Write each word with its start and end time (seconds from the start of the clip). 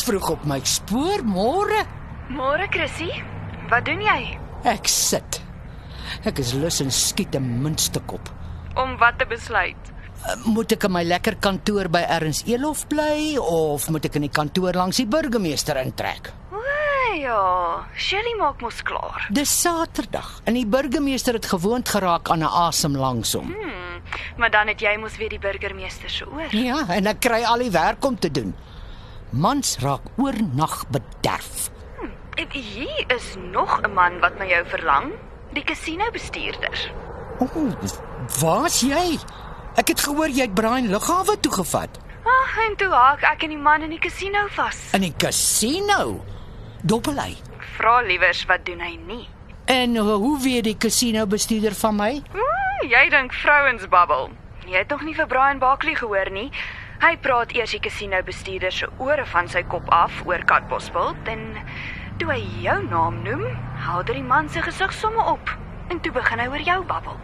Jy's 0.00 0.08
vroeg 0.08 0.28
op 0.32 0.44
my 0.48 0.56
spoor 0.64 1.20
môre. 1.28 1.82
Môre 2.32 2.64
Chrissy, 2.72 3.10
wat 3.68 3.84
doen 3.84 4.00
jy? 4.00 4.38
Ek 4.64 4.88
sit. 4.88 5.42
Ek 6.24 6.40
is 6.40 6.54
lus 6.56 6.78
en 6.80 6.88
skiet 6.88 7.36
'n 7.36 7.60
muntstuk 7.60 8.08
op. 8.16 8.30
Om 8.80 8.96
wat 8.96 9.18
te 9.18 9.26
besluit? 9.28 9.76
Uh, 10.24 10.36
Moet 10.46 10.72
ek 10.72 10.84
in 10.84 10.92
my 10.92 11.02
lekker 11.04 11.36
kantoor 11.36 11.90
by 11.90 12.00
Erns 12.08 12.42
Elof 12.46 12.86
bly 12.88 13.36
of 13.36 13.90
moet 13.90 14.06
ek 14.06 14.16
in 14.16 14.22
die 14.22 14.32
kantoor 14.32 14.72
langs 14.72 14.96
die 14.96 15.06
burgemeester 15.06 15.76
intrek? 15.76 16.32
Ja, 17.20 17.84
Shelly 17.94 18.34
maak 18.38 18.62
mos 18.62 18.80
klaar. 18.82 19.28
Dis 19.30 19.52
Saterdag 19.60 20.40
en 20.46 20.54
die 20.54 20.64
burgemeester 20.66 21.34
het 21.34 21.44
gewoond 21.44 21.86
geraak 21.88 22.30
aan 22.30 22.40
'n 22.40 22.48
asem 22.48 22.96
langsom. 22.96 23.52
Hmm, 23.52 24.00
maar 24.38 24.50
dan 24.50 24.68
het 24.68 24.80
jy 24.80 24.96
mos 24.96 25.18
weer 25.18 25.28
die 25.28 25.38
burgemeester 25.38 26.08
se 26.08 26.24
oor. 26.24 26.48
Ja, 26.56 26.88
en 26.88 27.06
ek 27.06 27.20
kry 27.20 27.42
al 27.44 27.58
die 27.58 27.70
werk 27.70 28.02
om 28.04 28.16
te 28.18 28.30
doen. 28.30 28.54
Mans 29.30 29.76
raak 29.78 30.00
oornag 30.16 30.84
bederf. 30.90 31.70
En 32.34 32.50
hier 32.50 33.04
is 33.06 33.36
nog 33.52 33.80
'n 33.80 33.92
man 33.92 34.18
wat 34.18 34.38
na 34.38 34.46
jou 34.46 34.66
verlang, 34.66 35.12
die 35.52 35.62
casino 35.64 36.10
bestuurder. 36.10 36.92
O, 37.38 37.48
oh, 37.54 37.72
waar's 38.40 38.80
jy? 38.80 39.18
Ek 39.74 39.88
het 39.88 40.00
gehoor 40.00 40.28
jy 40.28 40.40
het 40.40 40.54
Brian 40.54 40.88
lughawe 40.88 41.40
toe 41.40 41.52
gevat. 41.52 41.98
Ag, 42.24 42.58
en 42.68 42.76
toe 42.76 42.88
haak 42.88 43.22
ek 43.22 43.42
en 43.42 43.48
die 43.48 43.58
man 43.58 43.82
in 43.82 43.90
die 43.90 43.98
casino 43.98 44.46
vas. 44.48 44.90
In 44.92 45.00
die 45.00 45.14
casino. 45.16 46.24
Doppelhy. 46.82 47.36
Vra 47.76 48.00
liewers 48.00 48.44
wat 48.44 48.64
doen 48.64 48.80
hy 48.80 48.98
nie? 49.06 49.28
En 49.64 49.96
hoe 49.96 50.40
weet 50.42 50.64
die 50.64 50.76
casino 50.76 51.26
bestuurder 51.26 51.74
van 51.74 51.96
my? 51.96 52.22
Hmm, 52.32 52.88
jy 52.88 53.08
dink 53.08 53.32
vrouens 53.32 53.88
babbel. 53.88 54.30
Jy 54.66 54.78
het 54.78 54.88
nog 54.88 55.02
nie 55.02 55.14
vir 55.14 55.26
Brian 55.26 55.58
Barkley 55.58 55.94
gehoor 55.94 56.30
nie. 56.30 56.50
Hy 57.00 57.14
praat 57.24 57.54
eers 57.56 57.72
die 57.72 57.80
casino 57.80 58.18
bestuurder 58.20 58.74
se 58.76 58.86
ore 59.00 59.22
van 59.32 59.46
sy 59.48 59.62
kop 59.72 59.86
af 59.88 60.18
oor 60.28 60.42
Katbosveld 60.44 61.30
en 61.32 61.46
toe 62.20 62.28
hy 62.28 62.42
jou 62.60 62.74
naam 62.90 63.22
noem, 63.24 63.46
haal 63.80 64.04
die 64.04 64.20
man 64.20 64.50
se 64.52 64.60
gesig 64.66 64.92
somme 64.92 65.24
op 65.32 65.52
en 65.88 66.02
toe 66.04 66.12
begin 66.12 66.42
hy 66.44 66.48
oor 66.52 66.66
jou 66.66 66.76
babbel. 66.90 67.16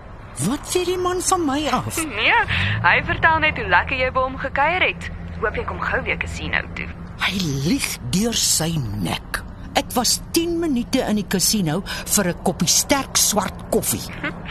Wat 0.46 0.72
weet 0.72 0.88
die 0.88 0.96
man 0.96 1.20
van 1.28 1.44
my 1.44 1.58
af? 1.76 2.00
Nee, 2.16 2.40
hy 2.86 2.96
vertel 3.10 3.44
net 3.44 3.60
hoe 3.60 3.68
lekker 3.68 4.00
jy 4.00 4.08
by 4.16 4.24
hom 4.24 4.40
gekuier 4.40 4.88
het. 4.88 5.10
Hoop 5.42 5.60
jy 5.60 5.68
kom 5.68 5.84
gou 5.84 6.00
weer 6.08 6.16
casino 6.24 6.64
toe. 6.78 6.88
Hy 7.26 7.36
lieg 7.68 7.92
deur 8.16 8.36
sy 8.36 8.72
nek. 9.04 9.42
Ek 9.76 9.92
was 9.92 10.22
10 10.32 10.56
minute 10.62 11.04
in 11.04 11.20
die 11.20 11.28
casino 11.28 11.82
vir 11.84 12.32
'n 12.32 12.42
koppie 12.48 12.72
sterk 12.80 13.20
swart 13.20 13.68
koffie. 13.68 14.08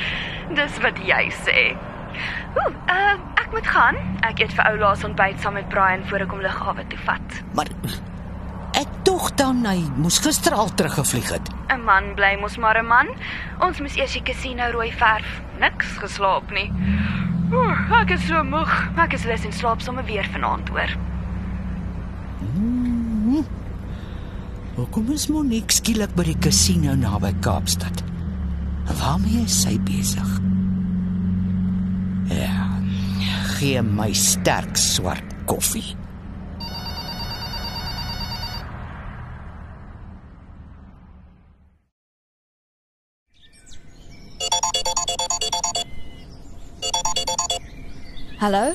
Dis 0.57 0.77
wat 0.85 1.01
jy 1.01 1.23
sê. 1.41 1.73
Ooh, 2.61 2.69
uh, 2.93 3.17
ek 3.45 3.53
moet 3.53 3.67
gaan. 3.69 3.97
Ek 4.25 4.41
eet 4.41 4.53
vir 4.57 4.65
ou 4.71 4.75
laas 4.81 5.05
ontbyt 5.05 5.41
saam 5.41 5.57
met 5.59 5.69
Brian 5.69 6.05
voor 6.09 6.25
ek 6.25 6.33
hom 6.33 6.41
lughawe 6.41 6.85
toe 6.89 6.99
vat. 7.05 7.39
Maar 7.57 7.69
ek 8.81 8.91
tog 9.07 9.29
dan 9.39 9.61
hy 9.65 9.77
moes 10.01 10.17
gister 10.23 10.55
al 10.57 10.73
teruggevlieg 10.73 11.29
het. 11.29 11.51
'n 11.69 11.85
Man 11.85 12.13
bly 12.17 12.35
mos 12.41 12.57
maar 12.57 12.77
'n 12.81 12.87
man. 12.87 13.07
Ons 13.61 13.79
moes 13.79 13.95
eers 13.95 14.13
die 14.13 14.23
casino 14.23 14.71
rooi 14.71 14.91
verf. 14.91 15.41
Niks 15.59 15.97
geslaap 15.97 16.51
nie. 16.51 16.71
Ooh, 17.53 18.01
ek 18.01 18.11
is 18.11 18.27
so 18.27 18.43
moeg. 18.43 18.73
Ek 18.97 19.13
is 19.13 19.23
lus 19.23 19.45
en 19.45 19.53
slaap 19.53 19.81
sommer 19.81 20.03
weer 20.03 20.25
vanaand 20.33 20.69
hoor. 20.69 20.89
Hoekom 24.75 25.11
is 25.11 25.27
Monique 25.27 25.71
skielik 25.71 26.11
by 26.15 26.23
die 26.23 26.37
casino 26.37 26.95
naby 26.95 27.31
Kaapstad? 27.39 28.03
Waarmee 28.99 29.45
is 29.45 29.61
sy 29.61 29.79
besig? 29.79 30.27
Ja, 32.27 32.64
gee 33.55 33.81
my 33.81 34.13
sterk 34.13 34.77
swart 34.77 35.23
koffie. 35.45 35.95
Hallo? 48.37 48.73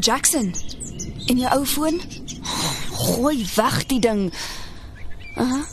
Jackson. 0.00 0.54
In 1.26 1.38
jou 1.38 1.50
ou 1.58 1.66
foon? 1.66 2.00
Gooi 2.92 3.46
weg 3.54 3.86
die 3.86 4.00
ding. 4.00 4.32
Aha. 5.34 5.64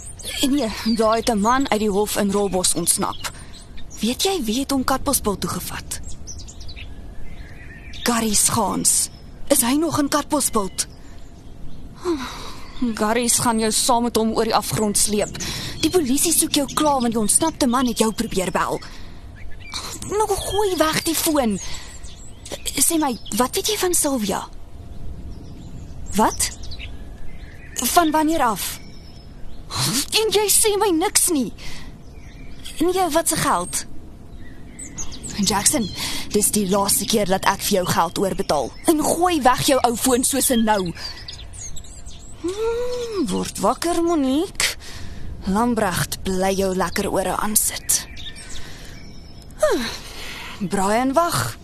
En 0.42 0.52
nee, 0.52 0.70
daar 0.96 1.16
het 1.16 1.30
'n 1.30 1.40
man 1.40 1.70
uit 1.70 1.80
die 1.80 1.90
hof 1.90 2.18
in 2.18 2.32
Rolbos 2.32 2.74
ontsnap. 2.74 3.32
Weet 4.00 4.24
jy 4.24 4.44
wie 4.44 4.60
het 4.60 4.72
hom 4.72 4.84
Katbosveld 4.84 5.42
toe 5.42 5.50
gevat? 5.50 5.91
Gary 8.04 8.34
Schans. 8.34 9.10
Is 9.48 9.62
hy 9.62 9.76
nog 9.78 10.00
in 10.00 10.10
Katbosveld? 10.10 10.88
Gary 12.96 13.28
gaan 13.30 13.60
jou 13.60 13.72
saam 13.72 14.08
met 14.08 14.16
hom 14.18 14.32
oor 14.34 14.50
die 14.50 14.56
afgrond 14.56 14.98
sleep. 14.98 15.38
Die 15.84 15.92
polisie 15.94 16.34
soek 16.34 16.58
jou 16.58 16.66
klaar 16.74 17.02
want 17.04 17.14
die 17.14 17.22
ontsnapte 17.22 17.68
man 17.70 17.90
het 17.92 18.02
jou 18.02 18.10
probeer 18.14 18.50
bel. 18.52 18.82
Nog 20.10 20.34
gooi 20.48 20.76
weg 20.80 21.04
die 21.06 21.16
foon. 21.16 21.60
Sê 22.82 22.98
my, 23.00 23.14
wat 23.38 23.56
weet 23.56 23.70
jy 23.70 23.78
van 23.80 23.94
Sylvia? 23.96 24.42
Wat? 26.18 26.50
Van 27.94 28.12
wanneer 28.12 28.44
af? 28.50 28.80
En 30.18 30.34
jy 30.34 30.48
sê 30.52 30.74
my 30.82 30.90
niks 30.98 31.30
nie. 31.32 31.52
Nee, 32.82 33.08
wat 33.14 33.30
se 33.30 33.38
geld? 33.38 33.86
Jackson, 35.38 35.86
dis 36.34 36.52
die 36.56 36.68
laaste 36.70 37.06
keer 37.06 37.30
dat 37.30 37.46
ek 37.50 37.64
vir 37.66 37.82
jou 37.82 37.86
geld 37.92 38.20
oorbetaal. 38.22 38.72
En 38.92 39.04
gooi 39.04 39.42
weg 39.42 39.66
jou 39.68 39.80
ou 39.88 39.96
foon 39.96 40.24
soos 40.24 40.50
'n 40.52 40.64
nou. 40.64 40.94
Hmm, 42.42 43.28
word 43.28 43.60
wakker, 43.60 44.04
Monique. 44.04 44.78
Lambracht 45.46 46.24
bly 46.24 46.54
jou 46.54 46.76
lekker 46.76 47.10
ore 47.10 47.36
aansit. 47.38 48.08
Huh. 49.60 49.86
Brian 50.60 51.14
wag. 51.14 51.58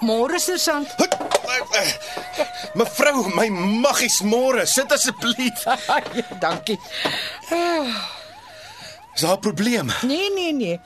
Môre 0.00 0.38
sergeant. 0.38 0.88
Mevrou, 2.78 3.28
my 3.34 3.48
maggies 3.82 4.20
môre, 4.22 4.66
sit 4.66 4.92
asseblief. 4.92 5.64
Dankie. 6.42 6.78
Is 9.14 9.20
daar 9.20 9.36
'n 9.36 9.40
probleem? 9.40 9.86
Nee, 10.02 10.30
nee, 10.34 10.52
nee. 10.52 10.80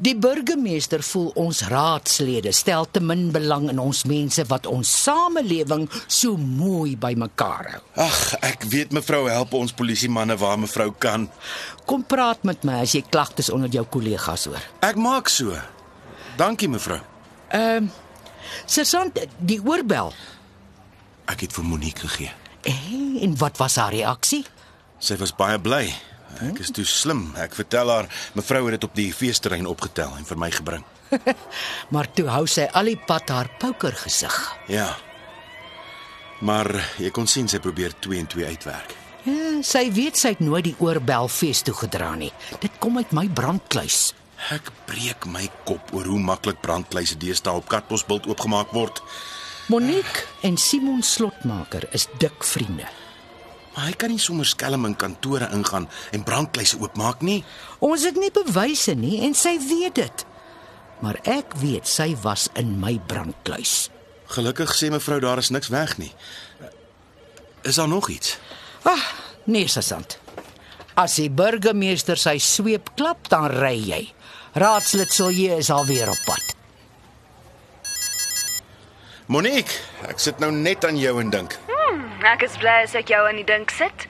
Die 0.00 0.16
burgemeester 0.16 1.02
voel 1.02 1.30
ons 1.36 1.60
raadslede 1.68 2.52
stel 2.56 2.86
te 2.90 3.02
min 3.04 3.30
belang 3.34 3.68
in 3.68 3.78
ons 3.78 4.04
mense 4.08 4.44
wat 4.48 4.66
ons 4.66 4.88
samelewing 5.02 5.84
so 6.06 6.36
mooi 6.40 6.96
bymekaar 6.96 7.68
hou. 7.72 7.80
Ag, 8.06 8.34
ek 8.40 8.64
weet 8.72 8.94
mevrou 8.96 9.26
help 9.28 9.52
ons 9.52 9.74
polisiemanne 9.76 10.38
waar 10.40 10.58
mevrou 10.58 10.88
kan. 10.98 11.28
Kom 11.84 12.04
praat 12.08 12.42
met 12.48 12.64
my 12.64 12.80
as 12.80 12.94
jy 12.96 13.02
klagtes 13.10 13.50
onder 13.52 13.68
jou 13.68 13.84
kollegas 13.84 14.46
hoor. 14.48 14.62
Ek 14.80 14.96
maak 14.96 15.28
so. 15.28 15.52
Dankie 16.40 16.68
mevrou. 16.68 17.00
Ehm 17.52 17.84
uh, 17.84 18.08
Sergeant, 18.66 19.18
die 19.38 19.60
oorbel. 19.62 20.14
Ek 21.30 21.46
het 21.46 21.54
vir 21.54 21.66
Monique 21.66 22.08
gegee. 22.08 22.32
Eh, 22.66 23.22
en 23.24 23.36
wat 23.38 23.58
was 23.60 23.76
haar 23.80 23.94
reaksie? 23.94 24.44
Sy 24.98 25.16
was 25.20 25.32
baie 25.36 25.58
bly. 25.62 25.84
Ek 26.44 26.60
is 26.62 26.70
toe 26.74 26.84
slim. 26.86 27.30
Ek 27.40 27.54
vertel 27.58 27.90
haar 27.90 28.08
mevrou 28.38 28.64
het 28.68 28.78
dit 28.78 28.86
op 28.86 28.96
die 28.96 29.10
feesterrein 29.14 29.66
opgetel 29.66 30.14
en 30.18 30.26
vir 30.28 30.38
my 30.38 30.50
gebring. 30.54 30.86
Maar 31.92 32.06
toe 32.14 32.28
hou 32.30 32.44
sy 32.46 32.68
al 32.70 32.92
die 32.92 32.98
pad 33.06 33.32
haar 33.34 33.50
pokergesig. 33.58 34.36
Ja. 34.70 34.92
Maar 36.46 36.70
jy 37.02 37.10
kon 37.14 37.26
sien 37.28 37.50
sy 37.50 37.58
probeer 37.60 37.96
2 38.00 38.20
en 38.22 38.30
2 38.30 38.46
uitwerk. 38.46 38.94
Ja, 39.26 39.58
sy 39.66 39.90
weet 39.92 40.16
sy 40.16 40.32
het 40.32 40.40
nooit 40.40 40.64
die 40.70 40.76
oorbel 40.80 41.28
fees 41.28 41.60
toe 41.66 41.74
gedra 41.76 42.14
nie. 42.16 42.30
Dit 42.62 42.78
kom 42.80 42.96
uit 42.96 43.10
my 43.16 43.26
brandkluis. 43.28 44.14
Ek 44.54 44.70
breek 44.88 45.26
my 45.28 45.44
kop 45.68 45.90
oor 45.92 46.08
hoe 46.08 46.20
maklik 46.22 46.62
brandkluise 46.64 47.18
deesdae 47.20 47.58
op 47.60 47.68
Katbosbult 47.68 48.30
oopgemaak 48.30 48.72
word. 48.72 49.02
Monique 49.66 50.24
en 50.40 50.56
Simon 50.56 51.02
Slotmaker 51.02 51.88
is 51.94 52.06
dik 52.18 52.44
vriende. 52.44 52.88
Maar 53.74 53.86
hy 53.86 53.92
kan 53.94 54.10
nie 54.10 54.18
sommer 54.18 54.48
skelm 54.48 54.84
in 54.88 54.96
kantore 54.98 55.48
ingaan 55.54 55.86
en 56.10 56.24
brandkluise 56.26 56.78
oopmaak 56.80 57.22
nie. 57.22 57.44
Ons 57.78 58.04
het 58.08 58.18
nie 58.18 58.32
bewyse 58.34 58.96
nie 58.98 59.20
en 59.26 59.34
sy 59.38 59.54
weet 59.62 59.94
dit. 60.00 60.26
Maar 61.00 61.20
ek 61.22 61.54
weet 61.62 61.88
sy 61.88 62.12
was 62.24 62.48
in 62.58 62.74
my 62.82 62.96
brandkluis. 63.06 63.90
Gelukkig 64.34 64.74
sê 64.76 64.90
mevrou 64.90 65.20
daar 65.22 65.40
is 65.42 65.50
niks 65.54 65.70
weg 65.72 65.96
nie. 65.98 66.12
Is 67.62 67.78
daar 67.78 67.88
nog 67.88 68.10
iets? 68.10 68.38
Ah, 68.82 69.06
nee, 69.44 69.68
sergeant. 69.68 70.18
As 70.98 71.16
die 71.20 71.30
burgemeester 71.30 72.18
sy 72.18 72.38
sweep 72.42 72.92
klap, 72.98 73.28
dan 73.32 73.48
ry 73.54 73.76
jy. 73.78 74.00
Raadslid 74.58 75.12
Silje 75.14 75.60
is 75.62 75.70
alweer 75.70 76.10
op 76.10 76.26
pad. 76.26 76.56
Monique, 79.30 79.76
ek 80.10 80.18
sit 80.18 80.40
nou 80.42 80.48
net 80.50 80.82
aan 80.82 80.96
jou 80.98 81.12
en 81.20 81.28
dink. 81.30 81.52
Ek 82.26 82.40
is 82.42 82.56
bly 82.58 82.80
as 82.82 82.96
ek 82.98 83.12
jou 83.12 83.20
aan 83.22 83.36
die 83.38 83.46
dink 83.46 83.70
sit. 83.70 84.08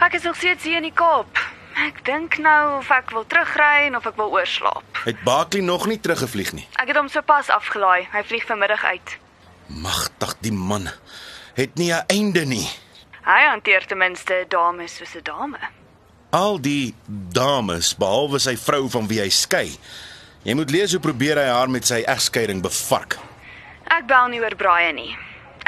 Ek 0.00 0.14
is 0.16 0.24
nog 0.24 0.38
steeds 0.40 0.64
hier 0.64 0.78
in 0.80 0.86
die 0.86 0.94
Kaap. 0.96 1.36
Ek 1.84 1.98
dink 2.06 2.38
nou 2.40 2.78
of 2.78 2.88
ek 2.88 3.10
wil 3.12 3.26
terugry 3.28 3.90
en 3.90 3.98
of 3.98 4.06
ek 4.08 4.16
wil 4.16 4.30
oorslaap. 4.32 5.02
Het 5.04 5.18
Barkley 5.26 5.60
nog 5.60 5.84
nie 5.90 5.98
teruggevlieg 6.00 6.54
nie. 6.56 6.64
Ek 6.80 6.88
het 6.88 6.96
hom 6.96 7.10
sopas 7.12 7.50
afgelaai. 7.52 8.08
Hy 8.14 8.22
vlieg 8.30 8.46
vanmiddag 8.48 8.84
uit. 8.94 9.12
Magtig 9.84 10.32
die 10.40 10.54
man. 10.56 10.88
Het 11.52 11.76
nie 11.76 11.92
'n 11.92 12.08
einde 12.08 12.44
nie. 12.48 12.68
Hy 13.28 13.42
hanteer 13.52 13.84
ten 13.86 13.98
minste 13.98 14.46
dames 14.48 14.96
soos 14.96 15.12
'n 15.14 15.22
dame. 15.22 15.60
Al 16.30 16.60
die 16.60 16.94
dames 17.32 17.92
behalwe 17.92 18.38
sy 18.38 18.56
vrou 18.56 18.88
van 18.88 19.06
wie 19.06 19.20
hy 19.20 19.28
skei. 19.28 19.76
Jy 20.42 20.54
moet 20.54 20.70
lees 20.70 20.92
hoe 20.92 21.00
probeer 21.00 21.36
hy 21.36 21.48
haar 21.52 21.68
met 21.68 21.86
sy 21.86 22.02
egskeiding 22.06 22.62
bevark. 22.62 23.18
Ek 23.92 24.06
bel 24.08 24.30
nie 24.32 24.40
oor 24.40 24.54
Brian 24.56 24.96
nie. 24.96 25.12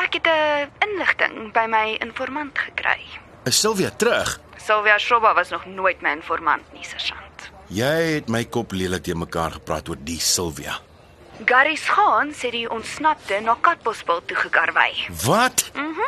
Ek 0.00 0.14
het 0.16 0.26
'n 0.26 0.70
inligting 0.86 1.52
by 1.52 1.66
my 1.68 1.96
informant 2.00 2.58
gekry. 2.58 3.00
Is 3.44 3.60
Sylvia 3.60 3.90
terug? 3.90 4.40
Sylvia 4.56 4.98
Shoba 4.98 5.34
was 5.34 5.50
nog 5.50 5.66
nooit 5.66 6.00
my 6.00 6.10
informant 6.10 6.62
nie, 6.72 6.84
sergeant. 6.84 7.50
Jy 7.68 8.14
het 8.14 8.28
my 8.28 8.44
kop 8.44 8.72
lelik 8.72 9.02
te 9.02 9.14
mekaar 9.14 9.50
gepraat 9.50 9.88
oor 9.88 9.96
die 9.98 10.20
Sylvia. 10.20 10.78
Gary 11.44 11.74
Schaan 11.76 12.32
sê 12.32 12.50
die 12.50 12.68
ontsnapte 12.70 13.40
na 13.40 13.56
Katbosville 13.60 14.22
toe 14.26 14.36
gekarwei. 14.36 14.92
Wat? 15.24 15.70
Mhm. 15.74 16.00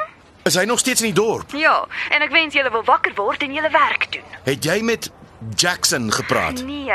Is 0.44 0.54
hy 0.54 0.64
nog 0.64 0.78
steeds 0.78 1.00
in 1.02 1.12
die 1.12 1.22
dorp? 1.22 1.50
Ja, 1.50 1.86
en 2.10 2.22
ek 2.22 2.30
wens 2.30 2.54
julle 2.54 2.70
wil 2.70 2.84
wakker 2.84 3.12
word 3.14 3.42
en 3.42 3.52
julle 3.52 3.70
werk 3.70 4.12
doen. 4.12 4.22
Het 4.44 4.64
jy 4.64 4.80
met 4.82 5.10
Jackson 5.56 6.12
gepraat? 6.12 6.62
Nee, 6.64 6.92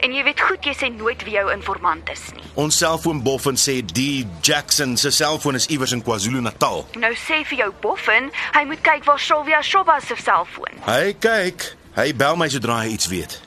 en 0.00 0.12
jy 0.14 0.22
weet 0.24 0.40
goed 0.40 0.64
jy 0.64 0.74
sê 0.76 0.88
nooit 0.92 1.22
wie 1.24 1.34
jou 1.36 1.50
informant 1.52 2.08
is 2.12 2.24
nie. 2.36 2.44
Ons 2.54 2.78
selfoonboffin 2.80 3.56
sê 3.60 3.80
die 3.84 4.26
Jackson 4.40 4.96
se 4.96 5.10
selfoon 5.10 5.54
is 5.54 5.66
iewers 5.66 5.92
in 5.92 6.02
KwaZulu-Natal. 6.02 6.86
Nou 6.96 7.12
sê 7.14 7.42
vir 7.44 7.64
jou 7.64 7.70
boffin, 7.84 8.30
hy 8.56 8.64
moet 8.64 8.82
kyk 8.82 9.04
waar 9.08 9.20
Sylvia 9.20 9.62
Shoba 9.62 10.00
se 10.00 10.16
selfoon. 10.16 10.82
Hy 10.88 11.14
kyk. 11.20 11.72
Hy 11.96 12.12
bel 12.16 12.36
my 12.40 12.48
sodra 12.48 12.80
hy 12.82 12.94
iets 12.94 13.10
weet. 13.12 13.40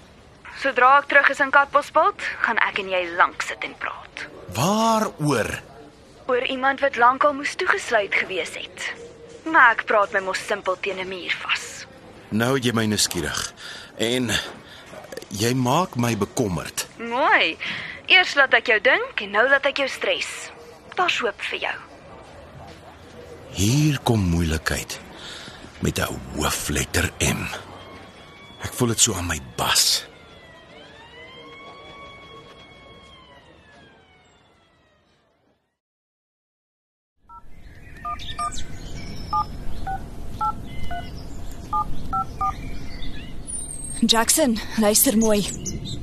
Sodra 0.61 0.99
ek 0.99 1.09
terug 1.09 1.29
is 1.33 1.41
in 1.43 1.51
Katbosveld, 1.51 2.21
gaan 2.45 2.59
ek 2.61 2.79
en 2.83 2.89
jy 2.93 3.01
lank 3.17 3.41
sit 3.41 3.63
en 3.65 3.73
praat. 3.81 4.27
Waaroor? 4.55 5.49
Oor 6.29 6.45
iemand 6.49 6.79
wat 6.81 6.95
lankal 7.01 7.33
moes 7.37 7.55
toegesluit 7.57 8.13
gewees 8.13 8.53
het. 8.57 8.93
Maar 9.49 9.75
ek 9.75 9.83
praat 9.89 10.13
my 10.13 10.21
mos 10.25 10.41
simpel 10.41 10.77
teen 10.81 10.99
'n 11.01 11.07
muur 11.09 11.33
vas. 11.41 11.85
Nou 12.29 12.57
jy 12.57 12.71
my 12.73 12.85
nuuskierig. 12.85 13.53
En 13.97 14.31
jy 15.29 15.53
maak 15.55 15.95
my 15.95 16.17
bekommerd. 16.19 16.87
Mooi. 16.99 17.55
Eers 18.11 18.35
laat 18.35 18.53
ek 18.59 18.69
jou 18.73 18.79
dink 18.83 19.21
en 19.23 19.31
nou 19.31 19.45
laat 19.49 19.65
ek 19.65 19.83
jou 19.83 19.89
stres. 19.89 20.31
Daar's 20.95 21.17
hoop 21.23 21.41
vir 21.49 21.59
jou. 21.67 21.75
Hier 23.55 23.99
kom 24.03 24.19
moeilikheid 24.19 24.99
met 25.79 25.99
'n 25.99 26.19
hoofletter 26.35 27.11
M. 27.19 27.47
Ek 28.61 28.73
voel 28.73 28.87
dit 28.87 28.99
so 28.99 29.13
aan 29.13 29.27
my 29.27 29.39
bas. 29.55 30.05
Jackson, 44.05 44.57
luister 44.77 45.17
mooi. 45.17 45.41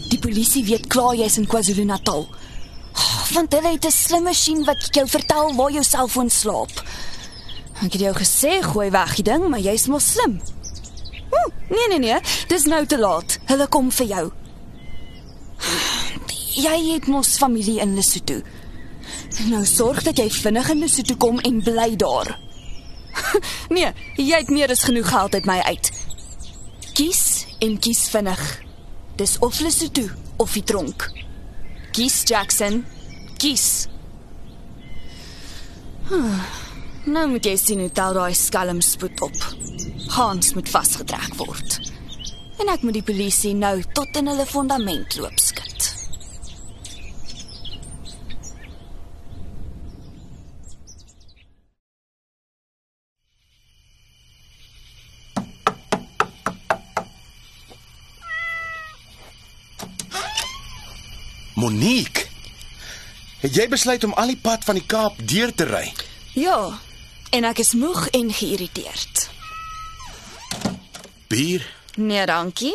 Die 0.08 0.18
polisie 0.18 0.64
weet 0.64 0.86
klaar 0.86 1.14
jy's 1.14 1.36
in 1.38 1.46
KwaZulu-Natal. 1.46 2.26
Oh, 2.92 3.22
Want 3.32 3.52
hulle 3.52 3.72
het 3.72 3.86
'n 3.86 3.90
slim 3.90 4.22
masjien 4.22 4.64
wat 4.64 4.88
jou 4.90 5.08
vertel 5.08 5.54
waar 5.54 5.70
jou 5.72 5.84
selfoon 5.84 6.30
slaap. 6.30 6.82
Ek 7.82 7.92
het 7.92 8.00
jou 8.00 8.14
gesê 8.14 8.62
gooi 8.62 8.90
weg 8.90 9.14
die 9.14 9.24
ding, 9.24 9.48
maar 9.48 9.60
jy's 9.60 9.86
mos 9.86 10.12
slim. 10.12 10.40
Hm, 11.30 11.50
nee 11.68 11.88
nee 11.88 11.98
nee, 11.98 12.20
dis 12.48 12.64
nou 12.64 12.86
te 12.86 12.98
laat. 12.98 13.38
Hulle 13.46 13.66
kom 13.68 13.90
vir 13.90 14.06
jou. 14.06 14.32
Jy 16.54 16.92
het 16.92 17.06
mos 17.06 17.36
familie 17.36 17.80
in 17.80 17.94
Lesotho. 17.94 18.42
Nou 19.48 19.64
sorg 19.66 20.02
dat 20.02 20.16
jy 20.16 20.30
vinnig 20.30 20.70
in 20.70 20.78
Lesotho 20.78 21.16
kom 21.16 21.38
en 21.38 21.62
bly 21.62 21.96
daar. 21.96 22.38
nee, 23.76 23.92
jy 24.16 24.36
het 24.36 24.50
meer 24.50 24.70
as 24.70 24.82
genoeg 24.84 25.08
geld 25.08 25.34
uit 25.34 25.44
my 25.44 25.58
uit. 25.60 25.92
Kies 26.92 27.41
en 27.62 27.78
kies 27.78 28.06
vinnig. 28.10 28.42
Dis 29.16 29.36
of 29.38 29.60
Lesotho 29.62 30.08
of 30.42 30.52
die 30.56 30.64
tronk. 30.66 31.06
Kies 31.94 32.22
Jackson. 32.26 32.82
Kies. 33.38 33.86
Huh, 36.08 36.42
nou 37.06 37.28
moet 37.30 37.46
jy 37.46 37.54
sien 37.60 37.82
hoe 37.84 37.92
tel 37.94 38.16
daai 38.18 38.34
skelm 38.36 38.82
spoed 38.84 39.22
op. 39.24 39.46
Hans 40.16 40.52
moet 40.58 40.70
vasgetrek 40.72 41.38
word. 41.38 41.78
En 42.60 42.70
ek 42.72 42.82
moet 42.86 42.98
die 42.98 43.06
polisie 43.06 43.54
nou 43.58 43.78
tot 43.94 44.18
in 44.18 44.30
hulle 44.30 44.46
fondament 44.46 45.16
loop 45.20 45.38
Monique. 61.62 62.26
Het 63.38 63.54
jy 63.54 63.68
besluit 63.70 64.02
om 64.04 64.14
al 64.18 64.32
die 64.32 64.40
pad 64.42 64.64
van 64.66 64.74
die 64.74 64.86
Kaap 64.86 65.20
deur 65.30 65.52
te 65.54 65.66
ry? 65.68 65.84
Ja, 66.34 66.56
en 67.30 67.46
ek 67.46 67.62
is 67.62 67.70
moeg 67.78 68.08
en 68.18 68.32
geïrriteerd. 68.34 69.28
Bier? 71.30 71.62
Nee, 71.94 72.26
dankie. 72.26 72.74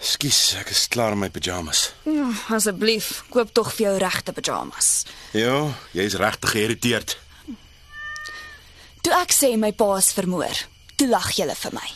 Skus, 0.00 0.40
ek 0.56 0.72
is 0.72 0.88
klaar 0.88 1.12
in 1.12 1.20
my 1.26 1.28
pyjamas. 1.28 1.90
Ja, 2.08 2.32
asseblief, 2.56 3.26
koop 3.28 3.52
tog 3.52 3.74
vir 3.76 3.90
jou 3.90 3.94
regte 4.06 4.32
pyjamas. 4.32 4.92
Ja, 5.36 5.66
jy's 5.92 6.16
regtig 6.16 6.56
geïrriteerd. 6.56 7.18
Toe 9.04 9.20
ek 9.20 9.36
sê 9.36 9.52
my 9.60 9.74
pa 9.76 9.98
is 10.00 10.14
vermoor, 10.16 10.68
toe 10.96 11.12
lag 11.12 11.34
julle 11.36 11.60
vir 11.68 11.82
my. 11.82 11.88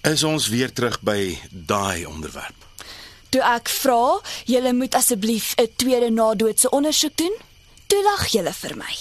Is 0.00 0.22
ons 0.24 0.48
weer 0.48 0.72
terug 0.72 0.96
by 1.04 1.38
daai 1.50 2.06
onderwerp? 2.08 2.56
Toe 3.28 3.42
ek 3.44 3.68
vra, 3.68 4.20
julle 4.48 4.72
moet 4.72 4.94
asseblief 4.96 5.52
'n 5.60 5.68
tweede 5.76 6.10
nadoodse 6.10 6.70
ondersoek 6.70 7.16
doen, 7.16 7.36
toe 7.86 8.02
lag 8.02 8.26
julle 8.26 8.52
vir 8.52 8.76
my. 8.76 8.94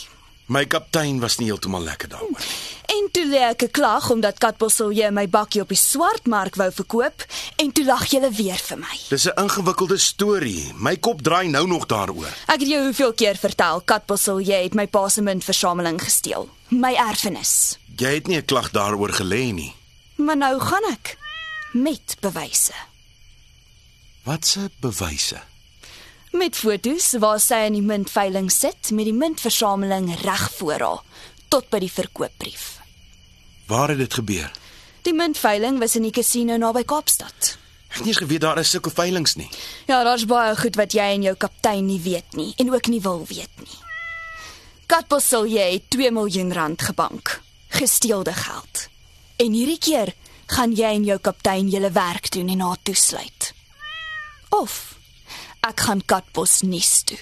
My 0.46 0.66
kaptein 0.66 1.20
was 1.20 1.38
nie 1.38 1.48
heeltemal 1.48 1.82
lekker 1.82 2.10
daaroor. 2.10 2.44
En 2.86 3.08
toe 3.12 3.26
lê 3.26 3.38
ek 3.38 3.64
'n 3.64 3.72
klag 3.72 4.10
omdat 4.10 4.38
Katbosselje 4.38 5.12
my 5.12 5.30
bakkie 5.30 5.62
op 5.62 5.68
die 5.68 5.78
swartmark 5.78 6.56
wou 6.56 6.72
verkoop 6.72 7.26
en 7.56 7.72
toe 7.72 7.86
lag 7.86 8.06
julle 8.06 8.32
weer 8.32 8.58
vir 8.58 8.78
my. 8.78 9.00
Dis 9.10 9.26
'n 9.26 9.40
ingewikkelde 9.42 9.98
storie. 9.98 10.74
My 10.76 10.98
kop 10.98 11.22
draai 11.22 11.48
nou 11.48 11.68
nog 11.68 11.86
daaroor. 11.86 12.34
Ek 12.48 12.60
het 12.60 12.68
jou 12.68 12.84
hoeveel 12.84 13.14
keer 13.14 13.38
vertel 13.38 13.82
Katbosselje 13.86 14.54
het 14.54 14.74
my 14.74 14.88
pa 14.88 15.10
se 15.10 15.22
muntversameling 15.22 16.02
gesteel, 16.02 16.50
my 16.68 16.94
erfenis. 16.94 17.78
Jy 17.96 18.14
het 18.14 18.28
nie 18.28 18.38
'n 18.38 18.46
klag 18.46 18.72
daaroor 18.72 19.14
gelê 19.14 19.54
nie. 19.54 19.79
Maar 20.20 20.38
nou 20.38 20.60
gaan 20.60 20.86
ek 20.92 21.16
met 21.72 22.16
bewyse. 22.20 22.74
Wat 24.24 24.46
se 24.46 24.70
bewyse? 24.84 25.40
Met 26.32 26.56
fotos 26.60 27.14
waar 27.24 27.40
sy 27.40 27.62
in 27.70 27.78
die 27.78 27.86
muntveiling 27.86 28.52
sit 28.52 28.92
met 28.92 29.08
die 29.08 29.16
muntversameling 29.16 30.12
reg 30.22 30.44
voor 30.58 30.84
haar 30.84 31.24
tot 31.48 31.70
by 31.72 31.80
die 31.82 31.92
verkoopbrief. 31.92 32.66
Waar 33.72 33.96
het 33.96 34.04
dit 34.04 34.20
gebeur? 34.20 34.52
Die 35.08 35.16
muntveiling 35.16 35.80
was 35.80 35.96
in 35.96 36.06
die 36.06 36.14
casino 36.14 36.60
naby 36.60 36.84
Kaapstad. 36.84 37.56
Ek 37.90 38.02
het 38.02 38.06
nie 38.06 38.18
geweet 38.20 38.44
daar 38.44 38.60
is 38.60 38.76
sulke 38.76 38.92
veilinge 38.94 39.40
nie. 39.40 39.50
Ja, 39.88 40.04
daar's 40.04 40.28
baie 40.30 40.52
goed 40.60 40.76
wat 40.78 40.94
jy 40.94 41.08
en 41.16 41.26
jou 41.26 41.36
kaptein 41.40 41.88
nie 41.88 42.02
weet 42.04 42.36
nie 42.38 42.52
en 42.60 42.74
ook 42.76 42.92
nie 42.92 43.02
wil 43.02 43.24
weet 43.32 43.64
nie. 43.64 43.80
Katbosel 44.86 45.48
jy 45.48 45.72
het 45.78 45.90
2 45.96 46.12
miljoen 46.12 46.54
rand 46.54 46.82
gebank, 46.82 47.40
gesteelde 47.80 48.34
geld. 48.34 48.89
En 49.40 49.54
hierdie 49.56 49.80
keer 49.80 50.10
gaan 50.52 50.74
jy 50.76 50.90
en 50.98 51.06
jou 51.08 51.16
kaptein 51.24 51.70
julle 51.72 51.94
werk 51.96 52.28
doen 52.36 52.50
en 52.52 52.60
haar 52.66 52.80
toesluit. 52.84 53.54
Of 54.52 54.74
ek 55.64 55.86
gaan 55.86 56.02
Katbos 56.04 56.60
nuus 56.68 56.92
toe. 57.08 57.20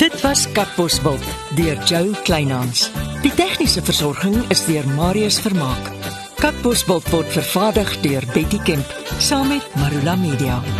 Dit 0.00 0.16
was 0.24 0.46
Katbosveld 0.56 1.24
deur 1.60 1.76
Jo 1.84 2.14
Kleinhans. 2.24 2.88
Die 3.20 3.34
tegniese 3.36 3.84
versorging 3.84 4.40
is 4.48 4.64
deur 4.64 4.88
Marius 4.96 5.36
Vermaak. 5.44 5.92
Katbosveld 6.40 7.12
word 7.12 7.28
vervaardig 7.36 7.98
deur 8.06 8.24
Betty 8.32 8.64
Kemp 8.64 8.96
saam 9.20 9.52
met 9.52 9.74
Marula 9.76 10.16
Media. 10.16 10.79